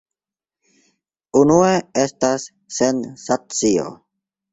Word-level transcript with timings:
Unue 1.41 1.73
estas 2.03 2.45
sensacio. 2.79 3.87